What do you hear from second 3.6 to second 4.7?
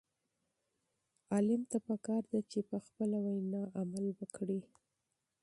عمل وکړي.